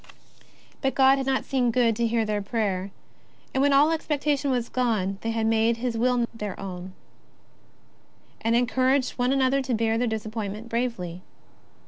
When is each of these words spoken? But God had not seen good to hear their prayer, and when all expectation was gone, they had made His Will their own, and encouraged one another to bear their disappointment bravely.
But 0.81 0.95
God 0.95 1.19
had 1.19 1.27
not 1.27 1.45
seen 1.45 1.69
good 1.69 1.95
to 1.97 2.07
hear 2.07 2.25
their 2.25 2.41
prayer, 2.41 2.89
and 3.53 3.61
when 3.61 3.71
all 3.71 3.91
expectation 3.91 4.49
was 4.49 4.67
gone, 4.67 5.19
they 5.21 5.29
had 5.29 5.45
made 5.45 5.77
His 5.77 5.95
Will 5.95 6.25
their 6.33 6.59
own, 6.59 6.93
and 8.43 8.55
encouraged 8.55 9.11
one 9.19 9.31
another 9.31 9.61
to 9.61 9.75
bear 9.75 9.99
their 9.99 10.07
disappointment 10.07 10.69
bravely. 10.69 11.21